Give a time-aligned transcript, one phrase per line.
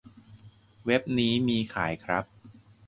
[0.85, 2.25] เว็บนี้มีขายครับ